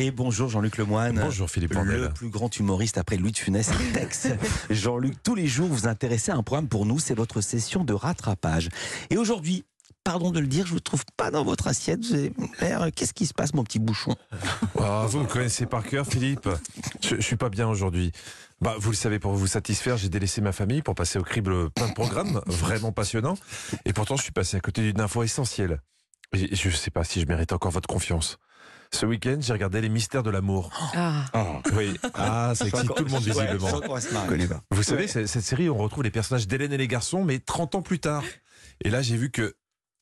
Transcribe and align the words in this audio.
Et 0.00 0.10
bonjour 0.10 0.48
Jean-Luc 0.48 0.78
Lemoine. 0.78 1.20
Bonjour 1.22 1.50
Philippe 1.50 1.74
Vandel. 1.74 2.00
Le 2.00 2.08
plus 2.08 2.30
grand 2.30 2.58
humoriste 2.58 2.96
après 2.96 3.18
Louis 3.18 3.32
de 3.32 3.36
Funès 3.36 3.68
et 3.68 3.92
Tex. 3.92 4.28
Jean-Luc, 4.70 5.22
tous 5.22 5.34
les 5.34 5.46
jours 5.46 5.68
vous 5.68 5.86
intéressez 5.86 6.30
à 6.30 6.36
un 6.36 6.42
programme 6.42 6.68
pour 6.68 6.86
nous, 6.86 6.98
c'est 6.98 7.12
votre 7.12 7.42
session 7.42 7.84
de 7.84 7.92
rattrapage. 7.92 8.70
Et 9.10 9.18
aujourd'hui, 9.18 9.66
pardon 10.02 10.30
de 10.30 10.40
le 10.40 10.46
dire, 10.46 10.66
je 10.66 10.72
vous 10.72 10.80
trouve 10.80 11.04
pas 11.18 11.30
dans 11.30 11.44
votre 11.44 11.68
assiette. 11.68 12.00
Qu'est-ce 12.96 13.12
qui 13.12 13.26
se 13.26 13.34
passe, 13.34 13.52
mon 13.52 13.62
petit 13.62 13.78
bouchon? 13.78 14.16
Ah, 14.80 15.04
vous 15.06 15.20
me 15.20 15.26
connaissez 15.26 15.66
par 15.66 15.84
cœur, 15.84 16.06
Philippe. 16.06 16.48
Je, 17.02 17.16
je 17.16 17.20
suis 17.20 17.36
pas 17.36 17.50
bien 17.50 17.68
aujourd'hui. 17.68 18.10
Bah, 18.62 18.76
vous 18.78 18.92
le 18.92 18.96
savez, 18.96 19.18
pour 19.18 19.34
vous 19.34 19.48
satisfaire, 19.48 19.98
j'ai 19.98 20.08
délaissé 20.08 20.40
ma 20.40 20.52
famille 20.52 20.80
pour 20.80 20.94
passer 20.94 21.18
au 21.18 21.22
crible 21.24 21.68
plein 21.68 21.88
de 21.88 21.94
programmes 21.94 22.40
vraiment 22.46 22.90
passionnants. 22.90 23.36
Et 23.84 23.92
pourtant, 23.92 24.16
je 24.16 24.22
suis 24.22 24.32
passé 24.32 24.56
à 24.56 24.60
côté 24.60 24.80
d'une 24.80 25.02
info 25.02 25.22
essentielle. 25.24 25.82
Et 26.32 26.54
je 26.54 26.70
sais 26.70 26.90
pas 26.90 27.04
si 27.04 27.20
je 27.20 27.26
mérite 27.26 27.52
encore 27.52 27.72
votre 27.72 27.88
confiance. 27.88 28.38
Ce 28.92 29.06
week-end, 29.06 29.38
j'ai 29.40 29.52
regardé 29.52 29.80
Les 29.80 29.88
Mystères 29.88 30.22
de 30.22 30.30
l'amour. 30.30 30.70
Ah. 30.96 31.60
Oui. 31.74 31.96
Ah, 32.14 32.52
ça 32.54 32.66
excite 32.66 32.92
tout 32.94 33.04
le 33.04 33.10
monde 33.10 33.22
visiblement. 33.22 33.68
Vous 34.70 34.82
savez, 34.82 35.06
cette 35.06 35.26
série, 35.28 35.70
on 35.70 35.76
retrouve 35.76 36.02
les 36.02 36.10
personnages 36.10 36.48
d'Hélène 36.48 36.72
et 36.72 36.76
les 36.76 36.88
garçons, 36.88 37.24
mais 37.24 37.38
30 37.38 37.76
ans 37.76 37.82
plus 37.82 38.00
tard. 38.00 38.24
Et 38.84 38.90
là, 38.90 39.02
j'ai 39.02 39.16
vu 39.16 39.30
que. 39.30 39.54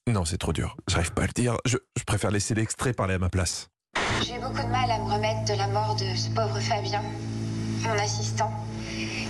Non, 0.07 0.25
c'est 0.25 0.39
trop 0.39 0.55
dur. 0.55 0.77
J'arrive 0.89 1.13
pas 1.13 1.23
à 1.23 1.27
le 1.27 1.33
dire. 1.33 1.59
Je, 1.67 1.77
je 1.97 2.05
préfère 2.05 2.31
laisser 2.31 2.55
l'extrait 2.55 2.95
parler 2.95 3.15
à 3.15 3.19
ma 3.19 3.29
place. 3.29 3.69
J'ai 4.27 4.39
beaucoup 4.39 4.63
de 4.63 4.73
mal 4.73 4.91
à 4.91 4.99
me 4.99 5.13
remettre 5.13 5.45
de 5.53 5.59
la 5.59 5.69
mort 5.69 5.95
de 5.97 6.17
ce 6.17 6.31
pauvre 6.31 6.59
Fabien, 6.59 7.03
mon 7.83 7.93
assistant, 7.93 8.51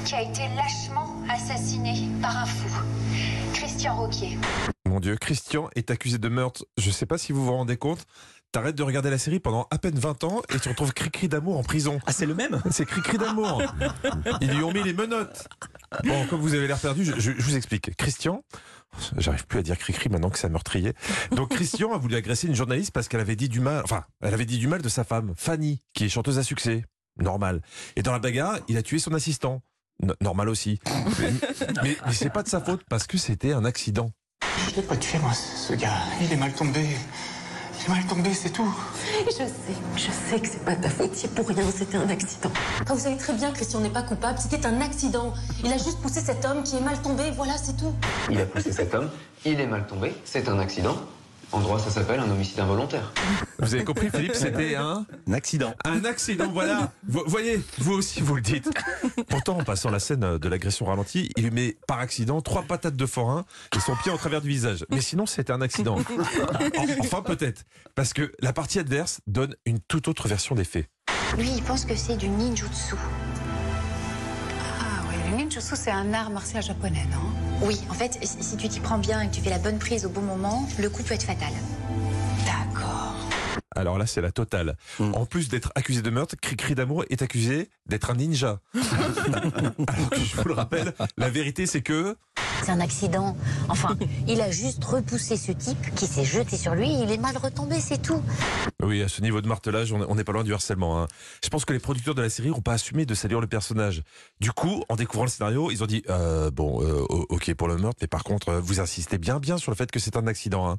qui 0.04 0.14
a 0.14 0.22
été 0.22 0.42
lâchement 0.54 1.20
assassiné 1.28 2.08
par 2.22 2.36
un 2.36 2.46
fou, 2.46 2.82
Christian 3.54 3.96
Roquier. 3.96 4.38
Mon 4.88 5.00
Dieu, 5.00 5.16
Christian 5.16 5.68
est 5.76 5.90
accusé 5.90 6.16
de 6.18 6.28
meurtre. 6.28 6.64
Je 6.78 6.90
sais 6.90 7.04
pas 7.06 7.18
si 7.18 7.32
vous 7.32 7.44
vous 7.44 7.52
rendez 7.52 7.76
compte. 7.76 8.06
T'arrêtes 8.52 8.76
de 8.76 8.82
regarder 8.82 9.10
la 9.10 9.18
série 9.18 9.38
pendant 9.40 9.68
à 9.70 9.76
peine 9.76 9.98
20 9.98 10.24
ans 10.24 10.40
et 10.54 10.58
tu 10.58 10.70
retrouves 10.70 10.94
Cricri 10.94 11.28
d'amour 11.28 11.58
en 11.58 11.62
prison. 11.62 11.98
Ah, 12.06 12.12
c'est 12.12 12.24
le 12.24 12.34
même? 12.34 12.62
C'est 12.70 12.86
Cricri 12.86 13.18
d'amour. 13.18 13.62
Ils 14.40 14.50
lui 14.50 14.62
ont 14.62 14.72
mis 14.72 14.82
les 14.82 14.94
menottes. 14.94 15.46
Bon, 16.04 16.26
comme 16.28 16.40
vous 16.40 16.54
avez 16.54 16.66
l'air 16.66 16.78
perdu, 16.78 17.04
je, 17.04 17.12
je- 17.20 17.32
je 17.36 17.42
vous 17.42 17.56
explique. 17.56 17.94
Christian, 17.96 18.42
j'arrive 19.18 19.46
plus 19.46 19.58
à 19.58 19.62
dire 19.62 19.76
Cricri 19.76 20.08
maintenant 20.08 20.30
que 20.30 20.38
c'est 20.38 20.46
un 20.46 20.50
meurtrier. 20.50 20.94
Donc 21.32 21.50
Christian 21.50 21.92
a 21.92 21.98
voulu 21.98 22.16
agresser 22.16 22.46
une 22.46 22.54
journaliste 22.54 22.90
parce 22.92 23.06
qu'elle 23.08 23.20
avait 23.20 23.36
dit 23.36 23.50
du 23.50 23.60
mal, 23.60 23.82
enfin, 23.84 24.04
elle 24.22 24.32
avait 24.32 24.46
dit 24.46 24.56
du 24.58 24.66
mal 24.68 24.80
de 24.80 24.88
sa 24.88 25.04
femme, 25.04 25.34
Fanny, 25.36 25.80
qui 25.92 26.04
est 26.04 26.08
chanteuse 26.08 26.38
à 26.38 26.42
succès. 26.42 26.86
Normal. 27.18 27.60
Et 27.96 28.02
dans 28.02 28.12
la 28.12 28.18
bagarre, 28.18 28.60
il 28.68 28.78
a 28.78 28.82
tué 28.82 28.98
son 28.98 29.12
assistant. 29.12 29.60
No- 30.00 30.14
normal 30.22 30.48
aussi. 30.48 30.78
Mais, 31.18 31.32
mais, 31.82 31.96
mais 32.06 32.12
c'est 32.12 32.30
pas 32.30 32.44
de 32.44 32.48
sa 32.48 32.60
faute 32.60 32.82
parce 32.88 33.06
que 33.08 33.18
c'était 33.18 33.52
un 33.52 33.64
accident. 33.66 34.10
Je 34.66 34.76
l'ai 34.76 34.82
pas 34.82 34.96
tué, 34.96 35.18
moi, 35.18 35.32
ce 35.32 35.72
gars. 35.74 35.98
Il 36.20 36.32
est 36.32 36.36
mal 36.36 36.52
tombé. 36.52 36.80
Il 36.80 37.84
est 37.86 37.94
mal 37.94 38.04
tombé, 38.06 38.34
c'est 38.34 38.50
tout. 38.50 38.74
Je 39.26 39.30
sais, 39.32 39.46
je 39.96 40.10
sais 40.10 40.40
que 40.40 40.48
c'est 40.48 40.64
pas 40.64 40.74
ta 40.74 40.90
faute, 40.90 41.12
c'est 41.14 41.32
pour 41.34 41.46
rien, 41.48 41.64
c'était 41.74 41.96
un 41.96 42.08
accident. 42.08 42.50
Quand 42.86 42.94
vous 42.94 43.00
savez 43.00 43.16
très 43.16 43.32
bien 43.32 43.50
que 43.50 43.56
Christian 43.56 43.80
n'est 43.80 43.88
pas 43.90 44.02
coupable, 44.02 44.38
c'était 44.38 44.66
un 44.66 44.80
accident. 44.80 45.32
Il 45.64 45.72
a 45.72 45.78
juste 45.78 46.00
poussé 46.00 46.20
cet 46.20 46.44
homme 46.44 46.62
qui 46.64 46.76
est 46.76 46.80
mal 46.80 47.00
tombé, 47.00 47.30
voilà, 47.36 47.56
c'est 47.56 47.76
tout. 47.76 47.94
Il 48.30 48.40
a 48.40 48.46
poussé 48.46 48.72
cet 48.72 48.94
homme, 48.94 49.10
il 49.44 49.60
est 49.60 49.66
mal 49.66 49.86
tombé, 49.86 50.14
c'est 50.24 50.48
un 50.48 50.58
accident. 50.58 50.96
En 51.50 51.60
droit, 51.60 51.78
ça 51.78 51.90
s'appelle 51.90 52.20
un 52.20 52.30
homicide 52.30 52.60
involontaire. 52.60 53.10
Vous 53.58 53.74
avez 53.74 53.82
compris, 53.84 54.10
Philippe, 54.10 54.34
c'était 54.34 54.74
un 54.74 55.06
Un 55.26 55.32
accident. 55.32 55.74
Un 55.86 56.04
accident, 56.04 56.50
voilà. 56.52 56.92
Vous 57.08 57.22
voyez, 57.26 57.62
vous 57.78 57.92
aussi, 57.94 58.20
vous 58.20 58.34
le 58.36 58.42
dites. 58.42 58.68
Pourtant, 59.30 59.56
en 59.58 59.64
passant 59.64 59.90
la 59.90 59.98
scène 59.98 60.36
de 60.36 60.48
l'agression 60.48 60.84
ralentie, 60.86 61.30
il 61.36 61.44
lui 61.44 61.50
met 61.50 61.76
par 61.86 62.00
accident 62.00 62.42
trois 62.42 62.62
patates 62.62 62.96
de 62.96 63.06
forain 63.06 63.46
et 63.74 63.80
son 63.80 63.96
pied 63.96 64.12
en 64.12 64.18
travers 64.18 64.42
du 64.42 64.48
visage. 64.48 64.84
Mais 64.90 65.00
sinon, 65.00 65.24
c'était 65.24 65.52
un 65.52 65.60
accident. 65.62 65.96
En- 66.78 66.86
Enfin, 67.00 67.22
peut-être. 67.22 67.62
Parce 67.94 68.12
que 68.12 68.30
la 68.40 68.52
partie 68.52 68.78
adverse 68.78 69.20
donne 69.26 69.54
une 69.64 69.80
toute 69.80 70.08
autre 70.08 70.28
version 70.28 70.54
des 70.54 70.64
faits. 70.64 70.86
Lui, 71.38 71.50
il 71.56 71.62
pense 71.62 71.84
que 71.86 71.94
c'est 71.96 72.16
du 72.16 72.28
ninjutsu. 72.28 72.94
Ninjutsu, 75.36 75.76
c'est 75.76 75.90
un 75.90 76.12
art 76.14 76.30
martial 76.30 76.62
japonais, 76.62 77.06
non? 77.12 77.66
Oui, 77.66 77.80
en 77.90 77.94
fait, 77.94 78.18
si 78.22 78.42
si 78.42 78.56
tu 78.56 78.68
t'y 78.68 78.80
prends 78.80 78.98
bien 78.98 79.20
et 79.22 79.28
que 79.28 79.34
tu 79.34 79.40
fais 79.40 79.50
la 79.50 79.58
bonne 79.58 79.78
prise 79.78 80.06
au 80.06 80.08
bon 80.08 80.22
moment, 80.22 80.66
le 80.78 80.88
coup 80.88 81.02
peut 81.02 81.14
être 81.14 81.24
fatal. 81.24 81.50
D'accord. 82.46 83.14
Alors 83.76 83.98
là, 83.98 84.06
c'est 84.06 84.20
la 84.20 84.32
totale. 84.32 84.76
Mm. 84.98 85.14
En 85.14 85.26
plus 85.26 85.48
d'être 85.48 85.70
accusé 85.74 86.02
de 86.02 86.10
meurtre, 86.10 86.34
Cricri 86.40 86.74
d'amour 86.74 87.04
est 87.10 87.22
accusé 87.22 87.68
d'être 87.86 88.10
un 88.10 88.14
ninja. 88.14 88.60
Alors 88.74 90.10
que 90.10 90.20
je 90.20 90.36
vous 90.36 90.48
le 90.48 90.54
rappelle, 90.54 90.94
la 91.16 91.28
vérité, 91.28 91.66
c'est 91.66 91.82
que 91.82 92.16
C'est 92.62 92.70
un 92.70 92.80
accident. 92.80 93.36
Enfin, 93.68 93.96
il 94.26 94.40
a 94.40 94.50
juste 94.50 94.84
repoussé 94.84 95.36
ce 95.36 95.52
type 95.52 95.94
qui 95.94 96.06
s'est 96.06 96.24
jeté 96.24 96.56
sur 96.56 96.74
lui. 96.74 96.92
Il 97.02 97.10
est 97.10 97.18
mal 97.18 97.36
retombé, 97.36 97.80
c'est 97.80 98.00
tout. 98.00 98.22
Oui, 98.88 99.02
à 99.02 99.08
ce 99.08 99.20
niveau 99.20 99.42
de 99.42 99.46
martelage, 99.46 99.92
on 99.92 100.14
n'est 100.14 100.24
pas 100.24 100.32
loin 100.32 100.44
du 100.44 100.54
harcèlement. 100.54 101.02
hein. 101.02 101.08
Je 101.44 101.50
pense 101.50 101.66
que 101.66 101.74
les 101.74 101.78
producteurs 101.78 102.14
de 102.14 102.22
la 102.22 102.30
série 102.30 102.48
n'ont 102.48 102.62
pas 102.62 102.72
assumé 102.72 103.04
de 103.04 103.14
salir 103.14 103.38
le 103.38 103.46
personnage. 103.46 104.02
Du 104.40 104.50
coup, 104.50 104.82
en 104.88 104.96
découvrant 104.96 105.24
le 105.24 105.30
scénario, 105.30 105.70
ils 105.70 105.82
ont 105.82 105.86
dit 105.86 106.02
euh, 106.08 106.50
bon, 106.50 106.82
euh, 106.82 107.04
ok 107.28 107.52
pour 107.52 107.68
le 107.68 107.76
meurtre, 107.76 107.98
mais 108.00 108.06
par 108.06 108.24
contre, 108.24 108.48
euh, 108.48 108.60
vous 108.60 108.80
insistez 108.80 109.18
bien, 109.18 109.40
bien 109.40 109.58
sur 109.58 109.70
le 109.70 109.76
fait 109.76 109.90
que 109.90 109.98
c'est 109.98 110.16
un 110.16 110.26
accident. 110.26 110.70
hein. 110.70 110.78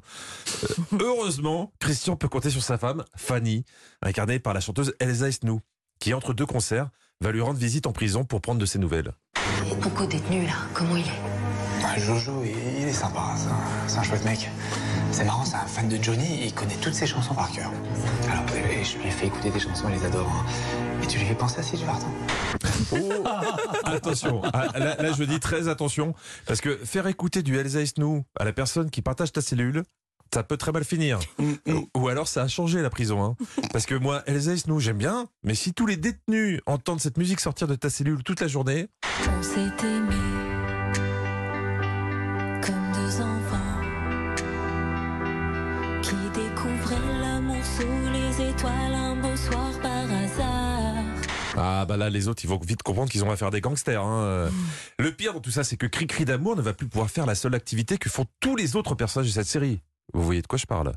Euh, 0.64 0.98
heureusement, 1.00 1.72
Christian 1.78 2.16
peut 2.16 2.28
compter 2.28 2.50
sur 2.50 2.64
sa 2.64 2.78
femme, 2.78 3.04
Fanny, 3.16 3.64
incarnée 4.02 4.40
par 4.40 4.54
la 4.54 4.60
chanteuse 4.60 4.92
Elsa 4.98 5.28
Esnou, 5.28 5.60
qui 6.00 6.12
entre 6.12 6.34
deux 6.34 6.46
concerts 6.46 6.88
va 7.20 7.30
lui 7.30 7.40
rendre 7.42 7.60
visite 7.60 7.86
en 7.86 7.92
prison 7.92 8.24
pour 8.24 8.40
prendre 8.40 8.58
de 8.58 8.66
ses 8.66 8.80
nouvelles. 8.80 9.12
Et 9.70 9.76
ton 9.80 9.90
co-détenu, 9.90 10.46
là, 10.46 10.54
comment 10.74 10.96
il 10.96 11.06
est? 11.06 11.20
Ah, 11.84 11.96
Jojo, 11.98 12.42
il, 12.44 12.88
est 12.88 12.92
sympa. 12.92 13.34
C'est 13.36 13.48
un, 13.48 13.88
c'est 13.88 13.98
un 13.98 14.02
chouette 14.02 14.24
mec. 14.24 14.50
C'est 15.12 15.24
marrant, 15.24 15.44
c'est 15.44 15.56
un 15.56 15.66
fan 15.66 15.88
de 15.88 16.02
Johnny 16.02 16.42
et 16.42 16.46
il 16.46 16.54
connaît 16.54 16.76
toutes 16.80 16.94
ses 16.94 17.06
chansons 17.06 17.34
par 17.34 17.50
cœur. 17.52 17.70
Alors, 18.30 18.44
je 18.48 18.98
lui 18.98 19.08
ai 19.08 19.10
fait 19.10 19.26
écouter 19.26 19.50
des 19.50 19.58
chansons, 19.60 19.88
il 19.88 19.98
les 19.98 20.04
adore. 20.06 20.28
hein. 20.28 20.46
Et 21.02 21.06
tu 21.06 21.18
lui 21.18 21.26
fais 21.26 21.34
penser 21.34 21.58
à 21.58 21.62
Sylvie 21.62 21.84
Vartan 21.84 22.12
Oh, 22.92 23.24
attention, 23.84 24.40
Ah, 24.52 24.68
là, 24.78 24.96
là, 24.96 25.12
je 25.12 25.24
dis 25.24 25.40
très 25.40 25.68
attention, 25.68 26.14
parce 26.46 26.60
que 26.60 26.76
faire 26.76 27.06
écouter 27.06 27.42
du 27.42 27.56
Elsa 27.58 27.80
Esnou 27.80 28.24
à 28.38 28.44
la 28.44 28.52
personne 28.52 28.88
qui 28.90 29.02
partage 29.02 29.32
ta 29.32 29.40
cellule, 29.40 29.82
ça 30.32 30.42
peut 30.44 30.56
très 30.56 30.70
mal 30.72 30.84
finir. 30.84 31.18
Ou- 31.94 32.08
alors 32.08 32.28
ça 32.28 32.42
a 32.42 32.48
changé 32.48 32.80
la 32.82 32.90
prison. 32.90 33.22
Hein. 33.24 33.36
Parce 33.72 33.84
que 33.86 33.94
moi, 33.96 34.22
Elsa 34.26 34.52
Esnou, 34.52 34.78
j'aime 34.78 34.98
bien, 34.98 35.26
mais 35.42 35.54
si 35.54 35.72
tous 35.74 35.86
les 35.86 35.96
détenus 35.96 36.60
entendent 36.66 37.00
cette 37.00 37.18
musique 37.18 37.40
sortir 37.40 37.66
de 37.66 37.74
ta 37.74 37.90
cellule 37.90 38.22
toute 38.22 38.40
la 38.40 38.46
journée, 38.48 38.88
On 39.38 39.42
l'amour 47.22 47.56
sous 47.64 48.12
les 48.12 48.50
étoiles 48.50 48.94
un 48.94 49.16
beau 49.16 49.34
soir 49.36 49.70
par 49.82 50.04
hasard. 50.10 51.04
ah 51.56 51.84
bah 51.86 51.96
là 51.96 52.10
les 52.10 52.28
autres 52.28 52.44
ils 52.44 52.48
vont 52.48 52.58
vite 52.58 52.82
comprendre 52.82 53.10
qu'ils 53.10 53.24
ont 53.24 53.30
affaire 53.30 53.48
à 53.48 53.50
des 53.50 53.60
gangsters. 53.60 54.02
hein. 54.02 54.50
Le 54.98 55.12
pire 55.12 55.32
dans 55.32 55.40
tout 55.40 55.50
ça, 55.50 55.64
c'est 55.64 55.76
que 55.76 55.86
Cricri 55.86 56.24
d'amour 56.24 56.56
ne 56.56 56.62
va 56.62 56.72
plus 56.72 56.86
pouvoir 56.86 57.10
faire 57.10 57.26
la 57.26 57.34
seule 57.34 57.54
activité 57.54 57.96
que 57.98 58.10
font 58.10 58.26
tous 58.40 58.56
les 58.56 58.76
autres 58.76 58.94
personnages 58.94 59.28
de 59.28 59.32
cette 59.32 59.46
série. 59.46 59.80
Vous 60.12 60.22
voyez 60.22 60.42
de 60.42 60.46
quoi 60.46 60.58
je 60.58 60.66
parle? 60.66 60.92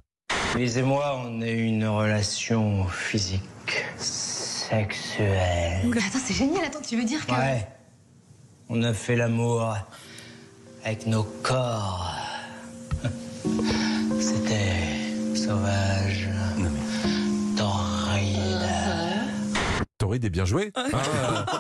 Lise 0.56 0.78
et 0.78 0.84
moi, 0.84 1.20
on 1.26 1.42
a 1.42 1.50
eu 1.50 1.64
une 1.64 1.86
relation 1.88 2.86
physique, 2.88 3.42
sexuelle. 3.98 5.86
Oula, 5.88 6.02
attends, 6.08 6.20
c'est 6.24 6.34
génial, 6.34 6.66
attends, 6.66 6.82
tu 6.82 6.98
veux 6.98 7.06
dire 7.06 7.26
que... 7.26 7.32
Ouais. 7.32 7.68
On 8.70 8.82
a 8.84 8.94
fait 8.94 9.16
l'amour 9.16 9.76
avec 10.84 11.06
nos 11.08 11.24
corps. 11.24 12.13
Sauvage, 15.54 16.30
torride. 17.56 18.70
Torride 20.00 20.26
est 20.26 20.30
bien 20.32 20.46
joué. 20.46 20.72
Ah. 20.74 21.46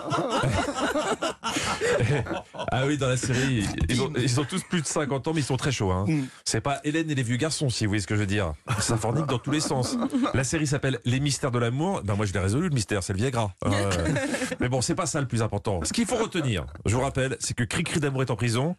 Ah 2.71 2.85
oui, 2.87 2.97
dans 2.97 3.07
la 3.07 3.17
série, 3.17 3.65
ils 3.87 4.01
ont, 4.01 4.11
ils 4.17 4.39
ont 4.39 4.45
tous 4.45 4.63
plus 4.63 4.81
de 4.81 4.87
50 4.87 5.27
ans, 5.27 5.33
mais 5.33 5.41
ils 5.41 5.45
sont 5.45 5.57
très 5.57 5.71
chauds. 5.71 5.91
Hein. 5.91 6.05
C'est 6.43 6.61
pas 6.61 6.79
Hélène 6.83 7.09
et 7.11 7.15
les 7.15 7.21
vieux 7.21 7.37
garçons, 7.37 7.69
si 7.69 7.85
vous 7.85 7.89
voyez 7.91 8.01
ce 8.01 8.07
que 8.07 8.15
je 8.15 8.21
veux 8.21 8.25
dire. 8.25 8.53
Ça 8.79 8.97
fornique 8.97 9.27
dans 9.27 9.37
tous 9.37 9.51
les 9.51 9.59
sens. 9.59 9.95
La 10.33 10.43
série 10.43 10.65
s'appelle 10.65 10.99
Les 11.05 11.19
mystères 11.19 11.51
de 11.51 11.59
l'amour. 11.59 12.01
Ben 12.03 12.15
moi, 12.15 12.25
je 12.25 12.33
l'ai 12.33 12.39
résolu, 12.39 12.69
le 12.69 12.73
mystère, 12.73 13.03
c'est 13.03 13.13
le 13.13 13.19
Viagra. 13.19 13.53
Euh, 13.65 13.91
mais 14.59 14.69
bon, 14.69 14.81
c'est 14.81 14.95
pas 14.95 15.05
ça 15.05 15.21
le 15.21 15.27
plus 15.27 15.43
important. 15.43 15.81
Ce 15.83 15.93
qu'il 15.93 16.07
faut 16.07 16.17
retenir, 16.17 16.65
je 16.85 16.95
vous 16.95 17.01
rappelle, 17.01 17.37
c'est 17.39 17.55
que 17.55 17.63
Cricri 17.63 17.99
d'amour 17.99 18.23
est 18.23 18.31
en 18.31 18.35
prison. 18.35 18.75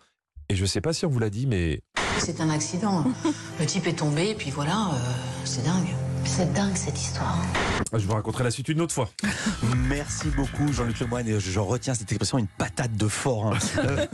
Et 0.49 0.57
je 0.57 0.67
sais 0.67 0.81
pas 0.81 0.93
si 0.93 1.07
on 1.07 1.09
vous 1.09 1.21
l'a 1.21 1.31
dit, 1.31 1.47
mais 1.47 1.81
C'est 2.19 2.41
un 2.41 2.51
accident. 2.51 3.05
Le 3.61 3.67
type 3.67 3.87
est 3.87 3.95
tombé, 3.99 4.31
et 4.31 4.35
puis 4.35 4.51
voilà, 4.51 4.89
euh, 4.93 4.99
c'est 5.45 5.65
dingue. 5.65 5.89
C'est 6.27 6.51
dingue 6.55 6.75
cette 6.75 6.99
histoire. 6.99 7.37
je 7.93 8.07
vous 8.07 8.15
raconterai 8.15 8.45
la 8.45 8.51
suite 8.51 8.69
une 8.71 8.81
autre 8.81 8.95
fois. 8.95 9.11
Merci 9.89 10.29
beaucoup 10.35 10.73
Jean-Luc 10.73 10.99
Lemoine 11.01 11.29
et 11.29 11.33
je, 11.39 11.51
je 11.51 11.61
retiens 11.61 11.93
cette 11.93 12.11
expression 12.11 12.39
une 12.39 12.47
patate 12.47 12.97
de 12.97 13.09
fort. 13.09 13.53
hein. 13.55 13.59
Euh, 13.85 14.07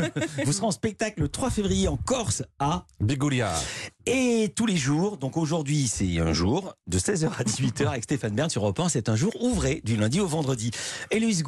vous 0.44 0.52
serez 0.52 0.66
en 0.66 0.72
spectacle 0.72 1.20
le 1.20 1.28
3 1.28 1.50
février 1.50 1.86
en 1.86 1.96
Corse 1.96 2.42
à 2.58 2.84
Bigoulia. 3.00 3.52
et 4.06 4.52
tous 4.56 4.66
les 4.66 4.76
jours. 4.76 5.18
Donc 5.18 5.36
aujourd'hui 5.36 5.86
c'est 5.86 6.18
un 6.18 6.32
jour 6.32 6.74
de 6.88 6.98
16h 6.98 7.28
à 7.38 7.44
18h 7.44 7.86
avec 7.86 8.02
Stéphane 8.02 8.34
Bern 8.34 8.50
sur 8.50 8.62
Europe 8.62 8.80
1. 8.80 8.88
C'est 8.88 9.08
un 9.08 9.14
jour 9.14 9.32
ouvré 9.40 9.80
du 9.84 9.96
lundi 9.96 10.18
au 10.18 10.26
vendredi. 10.26 10.72
Héloïse 11.12 11.38